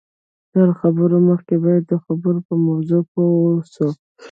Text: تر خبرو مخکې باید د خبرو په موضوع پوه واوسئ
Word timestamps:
تر 0.53 0.67
خبرو 0.79 1.17
مخکې 1.29 1.55
باید 1.63 1.83
د 1.87 1.93
خبرو 2.03 2.39
په 2.47 2.55
موضوع 2.67 3.01
پوه 3.11 3.29
واوسئ 3.37 3.89